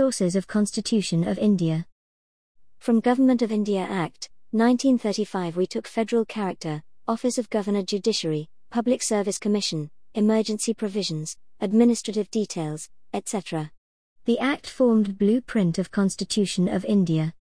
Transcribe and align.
Sources 0.00 0.34
of 0.34 0.46
Constitution 0.46 1.28
of 1.28 1.38
India. 1.38 1.84
From 2.78 3.00
Government 3.00 3.42
of 3.42 3.52
India 3.52 3.82
Act, 3.82 4.30
1935 4.52 5.58
we 5.58 5.66
took 5.66 5.86
federal 5.86 6.24
character, 6.24 6.82
Office 7.06 7.36
of 7.36 7.50
Governor 7.50 7.82
Judiciary, 7.82 8.48
Public 8.70 9.02
Service 9.02 9.38
Commission, 9.38 9.90
emergency 10.14 10.72
provisions, 10.72 11.36
administrative 11.60 12.30
details, 12.30 12.88
etc. 13.12 13.70
The 14.24 14.38
Act 14.38 14.66
formed 14.66 15.18
blueprint 15.18 15.76
of 15.76 15.90
Constitution 15.90 16.66
of 16.66 16.86
India. 16.86 17.34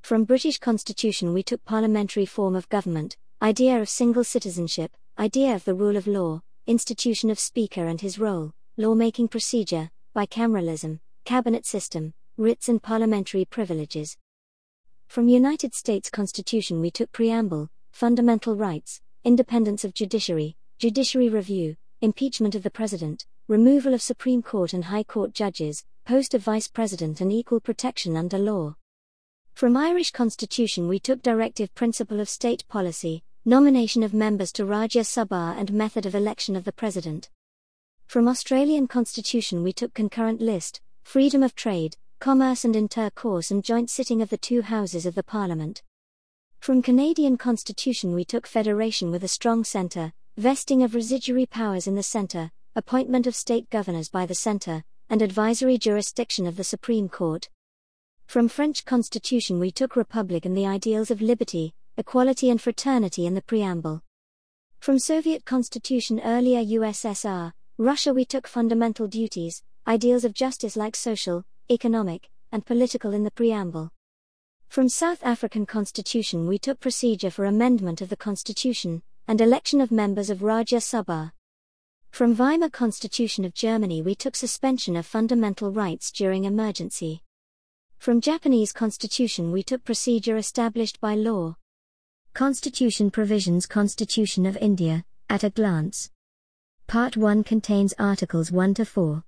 From 0.00 0.22
British 0.22 0.58
Constitution 0.58 1.32
we 1.32 1.42
took 1.42 1.64
parliamentary 1.64 2.24
form 2.24 2.54
of 2.54 2.68
government, 2.68 3.16
idea 3.42 3.80
of 3.80 3.88
single 3.88 4.22
citizenship, 4.22 4.92
idea 5.18 5.56
of 5.56 5.64
the 5.64 5.74
rule 5.74 5.96
of 5.96 6.06
law, 6.06 6.40
institution 6.68 7.30
of 7.30 7.40
speaker 7.40 7.86
and 7.86 8.00
his 8.00 8.16
role, 8.16 8.52
lawmaking 8.76 9.26
procedure, 9.26 9.90
bicameralism, 10.14 11.00
cabinet 11.24 11.66
system, 11.66 12.14
writs 12.36 12.68
and 12.68 12.82
parliamentary 12.82 13.44
privileges. 13.44 14.16
From 15.08 15.28
United 15.28 15.74
States 15.74 16.08
Constitution 16.08 16.80
we 16.80 16.90
took 16.90 17.12
preamble, 17.12 17.68
fundamental 17.90 18.56
rights, 18.56 19.00
independence 19.24 19.84
of 19.84 19.94
judiciary, 19.94 20.56
judiciary 20.78 21.28
review, 21.28 21.76
impeachment 22.00 22.54
of 22.54 22.62
the 22.62 22.70
president, 22.70 23.26
removal 23.48 23.92
of 23.92 24.00
Supreme 24.00 24.42
Court 24.42 24.72
and 24.72 24.84
High 24.84 25.02
Court 25.04 25.34
judges, 25.34 25.84
post 26.06 26.34
of 26.34 26.42
vice 26.42 26.68
president 26.68 27.20
and 27.20 27.32
equal 27.32 27.60
protection 27.60 28.16
under 28.16 28.38
law. 28.38 28.76
From 29.54 29.76
Irish 29.76 30.12
Constitution 30.12 30.88
we 30.88 30.98
took 30.98 31.22
directive 31.22 31.74
principle 31.74 32.20
of 32.20 32.28
state 32.28 32.66
policy, 32.68 33.22
nomination 33.44 34.02
of 34.02 34.14
members 34.14 34.52
to 34.52 34.64
Rajya 34.64 35.02
Sabha 35.02 35.58
and 35.58 35.72
method 35.72 36.06
of 36.06 36.14
election 36.14 36.56
of 36.56 36.64
the 36.64 36.72
president. 36.72 37.28
From 38.06 38.28
Australian 38.28 38.86
Constitution 38.86 39.62
we 39.62 39.72
took 39.72 39.92
concurrent 39.92 40.40
list, 40.40 40.80
freedom 41.10 41.42
of 41.42 41.56
trade, 41.56 41.96
commerce 42.20 42.64
and 42.64 42.76
intercourse 42.76 43.50
and 43.50 43.64
joint 43.64 43.90
sitting 43.90 44.22
of 44.22 44.30
the 44.30 44.38
two 44.38 44.62
houses 44.62 45.06
of 45.06 45.16
the 45.16 45.24
parliament. 45.24 45.82
From 46.60 46.82
Canadian 46.82 47.36
Constitution 47.36 48.14
we 48.14 48.24
took 48.24 48.46
federation 48.46 49.10
with 49.10 49.24
a 49.24 49.34
strong 49.36 49.64
centre, 49.64 50.12
vesting 50.36 50.84
of 50.84 50.94
residuary 50.94 51.46
powers 51.46 51.88
in 51.88 51.96
the 51.96 52.02
centre, 52.04 52.52
appointment 52.76 53.26
of 53.26 53.34
state 53.34 53.68
governors 53.70 54.08
by 54.08 54.24
the 54.24 54.36
centre, 54.36 54.84
and 55.08 55.20
advisory 55.20 55.78
jurisdiction 55.78 56.46
of 56.46 56.56
the 56.56 56.62
Supreme 56.62 57.08
Court. 57.08 57.48
From 58.28 58.46
French 58.46 58.84
Constitution 58.84 59.58
we 59.58 59.72
took 59.72 59.96
republic 59.96 60.46
and 60.46 60.56
the 60.56 60.68
ideals 60.68 61.10
of 61.10 61.20
liberty, 61.20 61.74
equality 61.96 62.50
and 62.50 62.62
fraternity 62.62 63.26
in 63.26 63.34
the 63.34 63.42
preamble. 63.42 64.00
From 64.78 65.00
Soviet 65.00 65.44
Constitution 65.44 66.20
earlier 66.20 66.62
USSR, 66.62 67.52
Russia 67.78 68.14
we 68.14 68.24
took 68.24 68.46
fundamental 68.46 69.08
duties, 69.08 69.64
ideals 69.90 70.24
of 70.24 70.32
justice 70.32 70.76
like 70.76 70.94
social, 70.94 71.44
economic, 71.68 72.30
and 72.52 72.64
political 72.64 73.12
in 73.12 73.24
the 73.24 73.30
preamble. 73.32 73.90
From 74.68 74.88
South 74.88 75.20
African 75.24 75.66
Constitution 75.66 76.46
we 76.46 76.58
took 76.60 76.78
procedure 76.78 77.28
for 77.28 77.44
amendment 77.44 78.00
of 78.00 78.08
the 78.08 78.16
Constitution, 78.16 79.02
and 79.26 79.40
election 79.40 79.80
of 79.80 79.90
members 79.90 80.30
of 80.30 80.42
Rajya 80.42 80.78
Sabha. 80.78 81.32
From 82.12 82.36
Weimar 82.36 82.70
Constitution 82.70 83.44
of 83.44 83.52
Germany 83.52 84.00
we 84.00 84.14
took 84.14 84.36
suspension 84.36 84.94
of 84.94 85.06
fundamental 85.06 85.72
rights 85.72 86.12
during 86.12 86.44
emergency. 86.44 87.22
From 87.98 88.20
Japanese 88.20 88.72
Constitution 88.72 89.50
we 89.50 89.64
took 89.64 89.82
procedure 89.82 90.36
established 90.36 91.00
by 91.00 91.16
law. 91.16 91.56
Constitution 92.32 93.10
Provisions 93.10 93.66
Constitution 93.66 94.46
of 94.46 94.56
India, 94.58 95.04
at 95.28 95.42
a 95.42 95.50
glance. 95.50 96.12
Part 96.86 97.16
1 97.16 97.42
contains 97.42 97.92
Articles 97.98 98.52
1 98.52 98.74
to 98.74 98.84
4. 98.84 99.24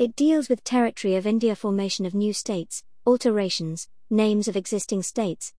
It 0.00 0.16
deals 0.16 0.48
with 0.48 0.64
territory 0.64 1.14
of 1.16 1.26
India 1.26 1.54
formation 1.54 2.06
of 2.06 2.14
new 2.14 2.32
states, 2.32 2.84
alterations, 3.06 3.90
names 4.08 4.48
of 4.48 4.56
existing 4.56 5.02
states. 5.02 5.52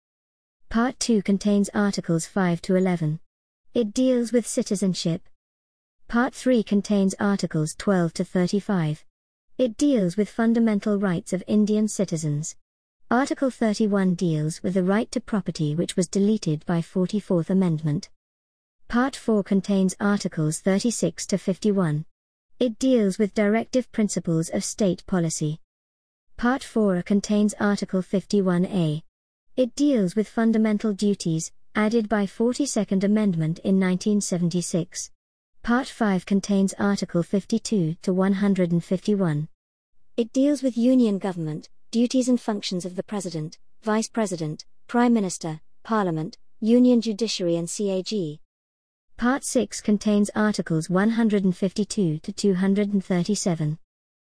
Part 0.70 0.98
2 0.98 1.20
contains 1.20 1.68
Articles 1.74 2.24
5 2.24 2.62
to 2.62 2.74
11. 2.74 3.20
It 3.74 3.92
deals 3.92 4.32
with 4.32 4.46
citizenship. 4.46 5.28
Part 6.08 6.34
3 6.34 6.62
contains 6.62 7.14
Articles 7.20 7.74
12 7.74 8.14
to 8.14 8.24
35. 8.24 9.04
It 9.58 9.76
deals 9.76 10.16
with 10.16 10.30
fundamental 10.30 10.98
rights 10.98 11.34
of 11.34 11.44
Indian 11.46 11.86
citizens. 11.86 12.56
Article 13.10 13.50
31 13.50 14.14
deals 14.14 14.62
with 14.62 14.72
the 14.72 14.82
right 14.82 15.12
to 15.12 15.20
property 15.20 15.74
which 15.74 15.96
was 15.96 16.08
deleted 16.08 16.64
by 16.64 16.80
44th 16.80 17.50
Amendment. 17.50 18.08
Part 18.88 19.16
4 19.16 19.42
contains 19.42 19.94
Articles 20.00 20.60
36 20.60 21.26
to 21.26 21.36
51. 21.36 22.06
It 22.60 22.78
deals 22.78 23.18
with 23.18 23.32
directive 23.32 23.90
principles 23.90 24.50
of 24.50 24.62
state 24.64 25.02
policy. 25.06 25.60
Part 26.36 26.62
4 26.62 27.00
contains 27.00 27.54
Article 27.58 28.02
51A. 28.02 29.02
It 29.56 29.74
deals 29.74 30.14
with 30.14 30.28
fundamental 30.28 30.92
duties, 30.92 31.52
added 31.74 32.06
by 32.06 32.26
42nd 32.26 33.02
Amendment 33.02 33.60
in 33.60 33.80
1976. 33.80 35.10
Part 35.62 35.88
5 35.88 36.26
contains 36.26 36.74
Article 36.78 37.22
52 37.22 37.96
to 38.02 38.12
151. 38.12 39.48
It 40.18 40.30
deals 40.34 40.62
with 40.62 40.76
union 40.76 41.16
government, 41.16 41.70
duties 41.90 42.28
and 42.28 42.38
functions 42.38 42.84
of 42.84 42.94
the 42.94 43.02
President, 43.02 43.56
Vice 43.82 44.08
President, 44.10 44.66
Prime 44.86 45.14
Minister, 45.14 45.62
Parliament, 45.82 46.36
Union 46.60 47.00
Judiciary 47.00 47.56
and 47.56 47.70
CAG. 47.70 48.38
Part 49.20 49.44
6 49.44 49.82
contains 49.82 50.30
Articles 50.34 50.88
152 50.88 52.20
to 52.20 52.32
237. 52.32 53.78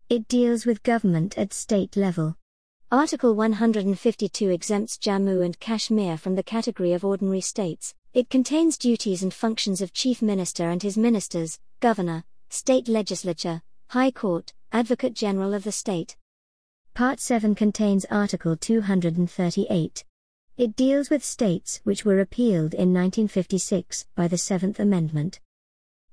It 0.09 0.27
deals 0.27 0.65
with 0.65 0.81
government 0.81 1.37
at 1.37 1.53
state 1.53 1.95
level. 1.95 2.35
Article 2.91 3.35
152 3.35 4.49
exempts 4.49 4.97
Jammu 4.97 5.45
and 5.45 5.59
Kashmir 5.59 6.17
from 6.17 6.33
the 6.33 6.41
category 6.41 6.93
of 6.93 7.05
ordinary 7.05 7.41
states. 7.41 7.93
It 8.15 8.31
contains 8.31 8.75
duties 8.75 9.21
and 9.21 9.31
functions 9.31 9.81
of 9.83 9.93
Chief 9.93 10.23
Minister 10.23 10.67
and 10.67 10.81
his 10.81 10.97
ministers, 10.97 11.59
Governor, 11.79 12.23
State 12.49 12.87
Legislature, 12.87 13.61
High 13.89 14.09
Court, 14.09 14.51
Advocate 14.71 15.13
General 15.13 15.53
of 15.53 15.63
the 15.63 15.71
State. 15.71 16.17
Part 16.95 17.19
7 17.19 17.53
contains 17.53 18.07
Article 18.09 18.57
238. 18.57 20.06
It 20.57 20.75
deals 20.75 21.11
with 21.11 21.23
states 21.23 21.81
which 21.83 22.03
were 22.03 22.15
repealed 22.15 22.73
in 22.73 22.91
1956 22.91 24.07
by 24.15 24.27
the 24.27 24.39
Seventh 24.39 24.79
Amendment. 24.79 25.39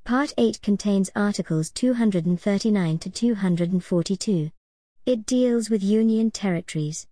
Part 0.04 0.34
8 0.36 0.60
contains 0.60 1.08
Articles 1.16 1.70
239 1.70 2.98
to 2.98 3.08
242. 3.08 4.50
It 5.06 5.24
deals 5.24 5.70
with 5.70 5.82
Union 5.82 6.30
territories. 6.30 7.06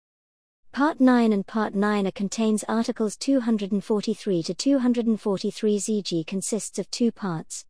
Part 0.73 1.01
9 1.01 1.33
and 1.33 1.47
Part 1.47 1.75
9 1.75 2.13
contains 2.13 2.65
Articles 2.69 3.17
243 3.17 4.43
to 4.43 4.53
243 4.53 5.79
ZG 5.79 6.27
consists 6.27 6.79
of 6.79 6.91
two 6.91 7.11
parts. 7.11 7.65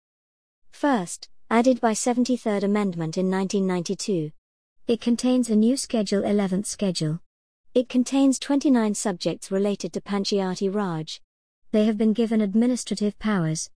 First, 0.73 1.29
added 1.51 1.81
by 1.81 1.93
73rd 1.93 2.65
Amendment 2.65 3.17
in 3.17 3.31
1992. 3.31 4.33
It 4.89 5.01
contains 5.01 5.49
a 5.49 5.55
new 5.55 5.77
Schedule 5.77 6.23
11th 6.23 6.67
Schedule. 6.67 7.21
It 7.75 7.89
contains 7.89 8.39
29 8.39 8.95
subjects 8.95 9.51
related 9.51 9.95
to 9.95 10.03
Panchayati 10.03 10.69
Raj. 10.75 11.23
They 11.71 11.87
have 11.87 11.97
been 11.97 12.13
given 12.13 12.43
administrative 12.43 13.19
powers. 13.19 13.71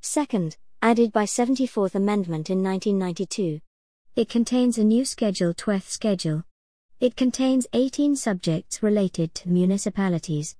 Second, 0.00 0.56
added 0.80 1.10
by 1.10 1.24
74th 1.24 1.96
Amendment 1.96 2.50
in 2.50 2.62
1992. 2.62 3.58
It 4.14 4.28
contains 4.28 4.78
a 4.78 4.84
new 4.84 5.04
Schedule 5.04 5.54
12th 5.54 5.88
Schedule. 5.88 6.44
It 7.00 7.16
contains 7.16 7.66
18 7.72 8.14
subjects 8.14 8.80
related 8.80 9.34
to 9.34 9.48
municipalities. 9.48 10.54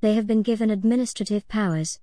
They 0.00 0.14
have 0.14 0.26
been 0.26 0.42
given 0.42 0.70
administrative 0.70 1.46
powers. 1.46 2.00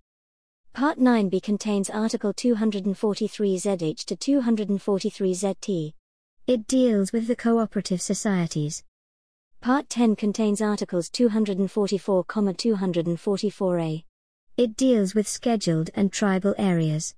Part 0.72 0.98
9b 0.98 1.44
contains 1.44 1.90
Article 1.90 2.34
243ZH 2.34 4.06
to 4.06 4.16
243ZT. 4.16 5.92
It 6.48 6.68
deals 6.68 7.12
with 7.12 7.28
the 7.28 7.36
cooperative 7.36 8.02
societies. 8.02 8.82
Part 9.66 9.90
10 9.90 10.16
contains 10.16 10.62
Articles 10.62 11.10
244, 11.10 12.24
244a. 12.24 14.04
It 14.58 14.78
deals 14.78 15.16
with 15.16 15.28
scheduled 15.28 15.90
and 15.96 16.14
tribal 16.14 16.54
areas. 16.60 17.16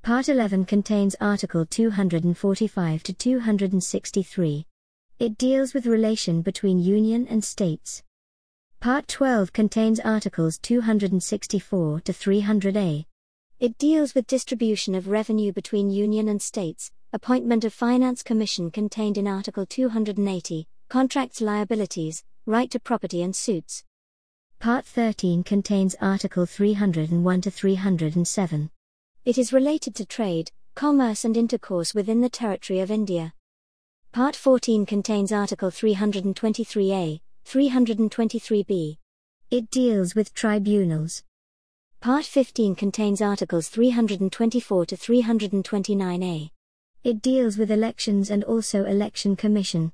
Part 0.00 0.30
11 0.30 0.64
contains 0.64 1.16
Article 1.20 1.66
245 1.66 3.02
to 3.02 3.12
263. 3.12 4.66
It 5.18 5.36
deals 5.36 5.74
with 5.74 5.84
relation 5.84 6.40
between 6.40 6.78
union 6.78 7.26
and 7.28 7.44
states. 7.44 8.02
Part 8.80 9.06
12 9.06 9.52
contains 9.52 10.00
Articles 10.00 10.56
264 10.56 12.00
to 12.00 12.10
300A. 12.10 13.04
It 13.60 13.76
deals 13.76 14.14
with 14.14 14.26
distribution 14.26 14.94
of 14.94 15.08
revenue 15.08 15.52
between 15.52 15.90
union 15.90 16.26
and 16.28 16.40
states, 16.40 16.90
appointment 17.12 17.66
of 17.66 17.74
finance 17.74 18.22
commission 18.22 18.70
contained 18.70 19.18
in 19.18 19.28
Article 19.28 19.66
280, 19.66 20.66
contracts 20.88 21.40
liabilities, 21.40 22.22
right 22.46 22.70
to 22.70 22.78
property 22.78 23.22
and 23.22 23.34
suits. 23.34 23.82
Part 24.60 24.84
13 24.86 25.42
contains 25.42 25.96
Article 26.00 26.46
301 26.46 27.40
to 27.42 27.50
307. 27.50 28.70
It 29.24 29.36
is 29.38 29.52
related 29.52 29.94
to 29.96 30.06
trade, 30.06 30.52
commerce 30.74 31.24
and 31.24 31.36
intercourse 31.36 31.94
within 31.94 32.20
the 32.20 32.28
territory 32.28 32.80
of 32.80 32.90
India. 32.90 33.34
Part 34.12 34.36
14 34.36 34.86
contains 34.86 35.32
Article 35.32 35.70
323A, 35.70 37.20
323B. 37.44 38.96
It 39.50 39.70
deals 39.70 40.14
with 40.14 40.32
tribunals. 40.34 41.22
Part 42.00 42.24
15 42.24 42.76
contains 42.76 43.20
Articles 43.20 43.68
324 43.68 44.86
to 44.86 44.96
329A. 44.96 46.50
It 47.02 47.20
deals 47.20 47.58
with 47.58 47.70
elections 47.70 48.30
and 48.30 48.44
also 48.44 48.84
election 48.84 49.36
commission. 49.36 49.92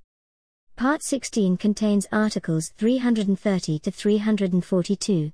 Part 0.76 1.02
16 1.02 1.58
contains 1.58 2.06
Articles 2.10 2.72
330 2.78 3.78
to 3.80 3.90
342. 3.90 5.30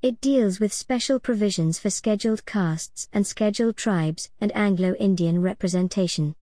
It 0.00 0.20
deals 0.20 0.58
with 0.58 0.72
special 0.72 1.20
provisions 1.20 1.78
for 1.78 1.90
scheduled 1.90 2.44
castes 2.46 3.08
and 3.12 3.26
scheduled 3.26 3.76
tribes 3.76 4.30
and 4.40 4.50
Anglo 4.56 4.94
Indian 4.94 5.42
representation. 5.42 6.34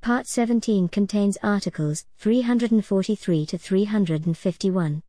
Part 0.00 0.26
17 0.26 0.88
contains 0.88 1.36
Articles 1.42 2.06
343 2.18 3.46
to 3.46 3.58
351. 3.58 5.02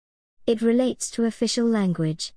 It 0.46 0.62
relates 0.62 1.10
to 1.12 1.26
official 1.26 1.66
language. 1.66 2.34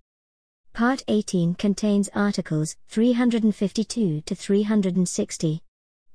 Part 0.73 1.03
18 1.09 1.55
contains 1.57 2.09
Articles 2.15 2.77
352 2.89 4.23
to 4.23 4.35
360. 4.35 5.63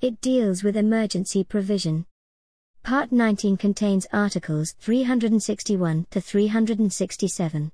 It 0.02 0.22
deals 0.22 0.64
with 0.64 0.78
emergency 0.78 1.44
provision. 1.44 2.06
Part 2.86 3.12
19 3.12 3.58
contains 3.58 4.06
Articles 4.14 4.76
361 4.80 6.06
to 6.12 6.22
367. 6.22 7.72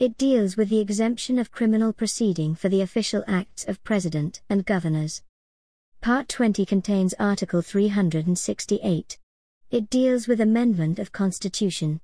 It 0.00 0.18
deals 0.18 0.56
with 0.56 0.68
the 0.68 0.80
exemption 0.80 1.38
of 1.38 1.52
criminal 1.52 1.92
proceeding 1.92 2.56
for 2.56 2.68
the 2.68 2.80
official 2.80 3.22
acts 3.28 3.64
of 3.68 3.84
President 3.84 4.40
and 4.50 4.66
Governors. 4.66 5.22
Part 6.00 6.28
20 6.28 6.66
contains 6.66 7.14
Article 7.20 7.62
368. 7.62 9.18
It 9.70 9.88
deals 9.88 10.26
with 10.26 10.40
amendment 10.40 10.98
of 10.98 11.12
Constitution. 11.12 12.00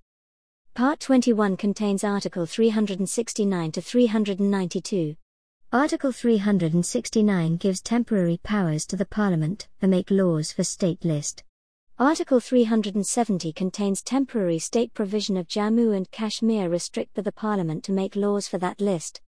Part 0.74 1.00
21 1.00 1.56
contains 1.56 2.04
Article 2.04 2.46
369 2.46 3.72
to 3.72 3.82
392. 3.82 5.16
Article 5.72 6.12
369 6.12 7.56
gives 7.56 7.80
temporary 7.80 8.38
powers 8.44 8.86
to 8.86 8.94
the 8.94 9.06
Parliament 9.06 9.66
to 9.80 9.88
make 9.88 10.08
laws 10.12 10.52
for 10.52 10.62
state 10.62 11.04
list. 11.04 11.42
Article 12.00 12.40
370 12.40 13.52
contains 13.52 14.02
temporary 14.02 14.58
state 14.58 14.92
provision 14.94 15.36
of 15.36 15.46
Jammu 15.46 15.96
and 15.96 16.10
Kashmir 16.10 16.68
restrict 16.68 17.14
the 17.14 17.30
Parliament 17.30 17.84
to 17.84 17.92
make 17.92 18.16
laws 18.16 18.48
for 18.48 18.58
that 18.58 18.80
list. 18.80 19.20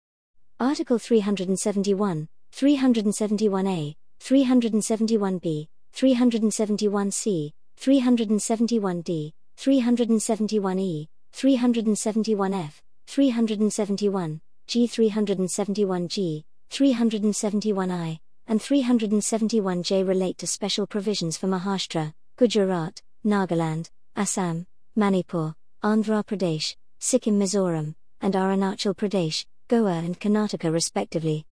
Article 0.58 0.99
371, 0.99 2.26
371A, 2.55 3.94
371B, 4.19 5.69
371C, 5.94 7.50
371D, 7.78 9.32
371E, 9.58 11.08
371F, 11.37 12.81
371, 13.06 14.40
G 14.67 14.88
371G, 14.88 16.44
371I, 16.70 18.19
and 18.46 18.58
371J 18.58 20.08
relate 20.08 20.38
to 20.38 20.46
special 20.46 20.87
provisions 20.87 21.37
for 21.37 21.46
Maharashtra, 21.46 22.14
Gujarat, 22.36 23.00
Nagaland, 23.25 23.90
Assam, 24.16 24.66
Manipur, 24.96 25.54
Andhra 25.84 26.25
Pradesh, 26.25 26.75
Sikkim 26.98 27.38
Mizoram, 27.38 27.94
and 28.20 28.34
Arunachal 28.34 28.92
Pradesh, 28.92 29.46
Goa 29.69 29.98
and 29.98 30.19
Karnataka 30.19 30.72
respectively. 30.72 31.46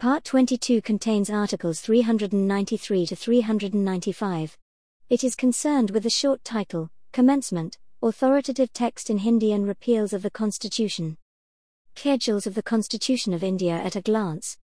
Part 0.00 0.24
22 0.24 0.82
contains 0.82 1.30
Articles 1.30 1.80
393 1.80 3.06
to 3.06 3.14
395. 3.14 4.58
It 5.10 5.22
is 5.22 5.36
concerned 5.36 5.92
with 5.92 6.02
the 6.02 6.10
short 6.10 6.42
title, 6.42 6.90
Commencement, 7.12 7.78
authoritative 8.02 8.72
text 8.72 9.10
in 9.10 9.18
Hindi 9.18 9.52
and 9.52 9.64
repeals 9.64 10.12
of 10.12 10.22
the 10.22 10.30
Constitution. 10.30 11.18
Schedules 11.94 12.48
of 12.48 12.56
the 12.56 12.64
Constitution 12.64 13.32
of 13.32 13.44
India 13.44 13.74
at 13.74 13.94
a 13.94 14.00
glance. 14.00 14.58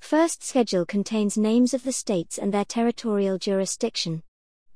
First 0.00 0.44
schedule 0.44 0.84
contains 0.84 1.38
names 1.38 1.72
of 1.72 1.82
the 1.82 1.92
states 1.92 2.36
and 2.36 2.52
their 2.52 2.66
territorial 2.66 3.38
jurisdiction 3.38 4.22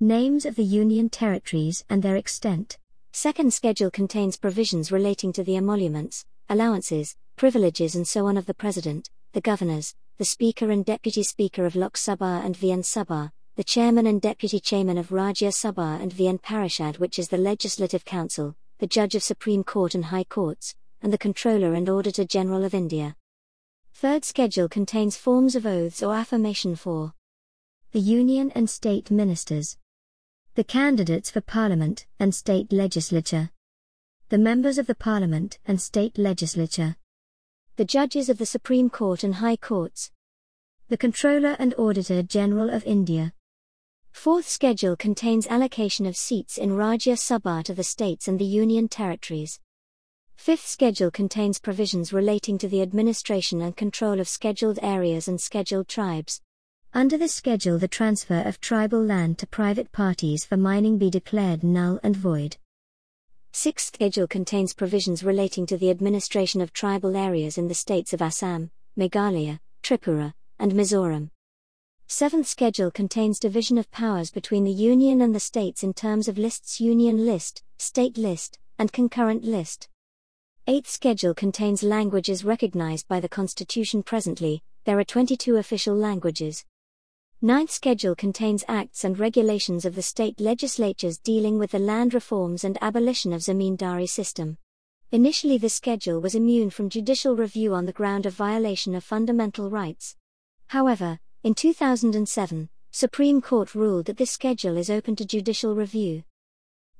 names 0.02 0.46
of 0.46 0.54
the 0.54 0.64
Union 0.64 1.10
territories 1.10 1.84
and 1.90 2.02
their 2.02 2.16
extent. 2.16 2.78
Second 3.12 3.52
schedule 3.52 3.90
contains 3.90 4.38
provisions 4.38 4.90
relating 4.90 5.30
to 5.30 5.44
the 5.44 5.56
emoluments, 5.56 6.24
allowances, 6.48 7.16
privileges, 7.36 7.94
and 7.94 8.08
so 8.08 8.26
on 8.26 8.38
of 8.38 8.46
the 8.46 8.54
President, 8.54 9.10
the 9.34 9.42
governors, 9.42 9.94
the 10.16 10.24
Speaker 10.24 10.70
and 10.70 10.86
Deputy 10.86 11.22
Speaker 11.22 11.66
of 11.66 11.76
Lok 11.76 11.98
Sabha 11.98 12.42
and 12.42 12.56
Vidhan 12.56 12.82
Sabha, 12.82 13.30
the 13.56 13.64
Chairman 13.64 14.06
and 14.06 14.22
Deputy 14.22 14.58
Chairman 14.58 14.96
of 14.96 15.10
Rajya 15.10 15.50
Sabha 15.52 16.00
and 16.00 16.14
Vidhan 16.14 16.40
Parishad, 16.40 16.98
which 16.98 17.18
is 17.18 17.28
the 17.28 17.36
Legislative 17.36 18.06
Council, 18.06 18.56
the 18.78 18.86
Judge 18.86 19.14
of 19.14 19.22
Supreme 19.22 19.62
Court 19.62 19.94
and 19.94 20.06
High 20.06 20.24
Courts, 20.24 20.74
and 21.02 21.12
the 21.12 21.18
Comptroller 21.18 21.74
and 21.74 21.90
Auditor 21.90 22.24
General 22.24 22.64
of 22.64 22.72
India. 22.72 23.16
Third 23.92 24.24
schedule 24.24 24.70
contains 24.70 25.18
forms 25.18 25.54
of 25.54 25.66
oaths 25.66 26.02
or 26.02 26.14
affirmation 26.14 26.74
for 26.74 27.12
the 27.92 28.00
Union 28.00 28.50
and 28.54 28.70
State 28.70 29.10
Ministers 29.10 29.76
the 30.60 30.64
candidates 30.64 31.30
for 31.30 31.40
Parliament 31.40 32.04
and 32.18 32.34
State 32.34 32.70
Legislature, 32.70 33.48
the 34.28 34.36
members 34.36 34.76
of 34.76 34.86
the 34.86 34.94
Parliament 34.94 35.58
and 35.64 35.80
State 35.80 36.18
Legislature, 36.18 36.96
the 37.76 37.84
judges 37.86 38.28
of 38.28 38.36
the 38.36 38.44
Supreme 38.44 38.90
Court 38.90 39.24
and 39.24 39.36
High 39.36 39.56
Courts, 39.56 40.10
the 40.90 40.98
Comptroller 40.98 41.56
and 41.58 41.72
Auditor 41.78 42.22
General 42.22 42.68
of 42.68 42.84
India. 42.84 43.32
Fourth 44.12 44.46
schedule 44.46 44.96
contains 44.96 45.46
allocation 45.46 46.04
of 46.04 46.14
seats 46.14 46.58
in 46.58 46.72
Rajya 46.72 47.16
Sabha 47.16 47.64
to 47.64 47.72
the 47.72 47.82
states 47.82 48.28
and 48.28 48.38
the 48.38 48.44
Union 48.44 48.86
territories. 48.86 49.60
Fifth 50.36 50.66
schedule 50.66 51.10
contains 51.10 51.58
provisions 51.58 52.12
relating 52.12 52.58
to 52.58 52.68
the 52.68 52.82
administration 52.82 53.62
and 53.62 53.78
control 53.78 54.20
of 54.20 54.28
scheduled 54.28 54.78
areas 54.82 55.26
and 55.26 55.40
scheduled 55.40 55.88
tribes. 55.88 56.42
Under 56.92 57.16
this 57.16 57.32
schedule 57.32 57.78
the 57.78 57.86
transfer 57.86 58.40
of 58.40 58.60
tribal 58.60 59.00
land 59.00 59.38
to 59.38 59.46
private 59.46 59.92
parties 59.92 60.44
for 60.44 60.56
mining 60.56 60.98
be 60.98 61.08
declared 61.08 61.62
null 61.62 62.00
and 62.02 62.16
void. 62.16 62.56
Sixth 63.52 63.94
schedule 63.94 64.26
contains 64.26 64.74
provisions 64.74 65.22
relating 65.22 65.66
to 65.66 65.76
the 65.76 65.90
administration 65.90 66.60
of 66.60 66.72
tribal 66.72 67.16
areas 67.16 67.58
in 67.58 67.68
the 67.68 67.74
states 67.74 68.12
of 68.12 68.20
Assam, 68.20 68.72
Meghalaya, 68.98 69.60
Tripura, 69.84 70.34
and 70.58 70.72
Mizoram. 70.72 71.30
Seventh 72.08 72.48
schedule 72.48 72.90
contains 72.90 73.38
division 73.38 73.78
of 73.78 73.88
powers 73.92 74.32
between 74.32 74.64
the 74.64 74.72
Union 74.72 75.20
and 75.20 75.32
the 75.32 75.38
states 75.38 75.84
in 75.84 75.94
terms 75.94 76.26
of 76.26 76.38
lists 76.38 76.80
Union 76.80 77.24
list, 77.24 77.62
State 77.78 78.18
list, 78.18 78.58
and 78.80 78.92
concurrent 78.92 79.44
list. 79.44 79.88
Eighth 80.66 80.90
schedule 80.90 81.34
contains 81.34 81.84
languages 81.84 82.44
recognized 82.44 83.06
by 83.06 83.20
the 83.20 83.28
Constitution 83.28 84.02
presently, 84.02 84.64
there 84.84 84.98
are 84.98 85.04
22 85.04 85.56
official 85.56 85.94
languages. 85.94 86.64
Ninth 87.42 87.70
Schedule 87.70 88.14
contains 88.14 88.66
acts 88.68 89.02
and 89.02 89.18
regulations 89.18 89.86
of 89.86 89.94
the 89.94 90.02
state 90.02 90.38
legislatures 90.38 91.16
dealing 91.16 91.58
with 91.58 91.70
the 91.70 91.78
land 91.78 92.12
reforms 92.12 92.64
and 92.64 92.76
abolition 92.82 93.32
of 93.32 93.40
zamindari 93.40 94.06
system. 94.06 94.58
Initially 95.10 95.56
this 95.56 95.72
schedule 95.72 96.20
was 96.20 96.34
immune 96.34 96.68
from 96.68 96.90
judicial 96.90 97.34
review 97.34 97.72
on 97.72 97.86
the 97.86 97.94
ground 97.94 98.26
of 98.26 98.34
violation 98.34 98.94
of 98.94 99.04
fundamental 99.04 99.70
rights. 99.70 100.16
However, 100.66 101.18
in 101.42 101.54
2007, 101.54 102.68
Supreme 102.90 103.40
Court 103.40 103.74
ruled 103.74 104.04
that 104.04 104.18
this 104.18 104.32
schedule 104.32 104.76
is 104.76 104.90
open 104.90 105.16
to 105.16 105.24
judicial 105.24 105.74
review. 105.74 106.24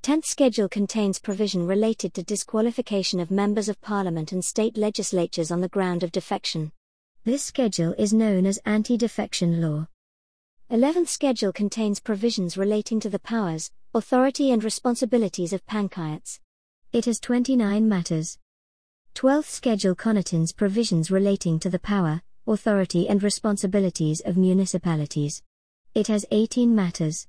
10th 0.02 0.24
schedule 0.24 0.70
contains 0.70 1.18
provision 1.18 1.66
related 1.66 2.14
to 2.14 2.22
disqualification 2.22 3.20
of 3.20 3.30
members 3.30 3.68
of 3.68 3.78
parliament 3.82 4.32
and 4.32 4.42
state 4.42 4.78
legislatures 4.78 5.50
on 5.50 5.60
the 5.60 5.68
ground 5.68 6.02
of 6.02 6.10
defection. 6.12 6.72
This 7.24 7.44
schedule 7.44 7.94
is 7.98 8.14
known 8.14 8.46
as 8.46 8.58
anti-defection 8.64 9.60
law. 9.60 9.86
11th 10.70 11.08
schedule 11.08 11.52
contains 11.52 11.98
provisions 11.98 12.56
relating 12.56 13.00
to 13.00 13.10
the 13.10 13.18
powers, 13.18 13.72
authority 13.92 14.52
and 14.52 14.62
responsibilities 14.62 15.52
of 15.52 15.66
panchayats. 15.66 16.38
It 16.92 17.06
has 17.06 17.18
29 17.18 17.88
matters. 17.88 18.38
12th 19.16 19.46
schedule 19.46 19.96
contains 19.96 20.52
provisions 20.52 21.10
relating 21.10 21.58
to 21.58 21.70
the 21.70 21.80
power, 21.80 22.22
authority 22.46 23.08
and 23.08 23.20
responsibilities 23.20 24.20
of 24.20 24.36
municipalities. 24.36 25.42
It 25.92 26.06
has 26.06 26.24
18 26.30 26.72
matters. 26.72 27.26